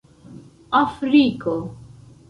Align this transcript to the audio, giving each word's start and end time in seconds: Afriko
Afriko 0.81 1.55